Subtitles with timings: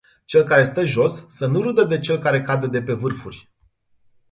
[0.25, 3.51] Cel care stă jos, să nu râdă de cel care cade de pe vârfuri.